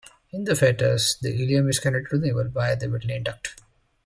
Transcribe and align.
In 0.31 0.45
the 0.45 0.55
fetus 0.55 1.15
the 1.21 1.29
ileum 1.31 1.69
is 1.69 1.77
connected 1.77 2.09
to 2.09 2.17
the 2.17 2.25
navel 2.25 2.45
by 2.45 2.73
the 2.73 2.87
vitelline 2.89 3.21
duct. 3.21 3.61